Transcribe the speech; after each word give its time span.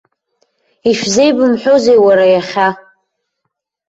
Ишәзеибымҳәозеи, 0.89 1.99
уара, 2.05 2.25
иахьа? 2.33 2.69